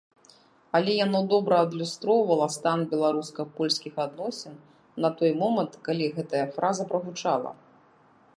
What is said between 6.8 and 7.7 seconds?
прагучала.